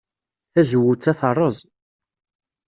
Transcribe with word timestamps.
Tazewwut-a 0.53 1.13
terreẓ. 1.19 1.57